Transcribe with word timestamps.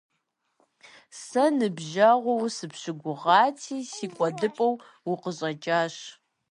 Сэ 1.21 1.43
ныбжьэгъуу 1.57 2.41
сыпщыгугъати, 2.55 3.77
си 3.93 4.05
кӀуэдыпӀэу 4.13 4.73
укъыщӀэкӀащ. 5.11 5.95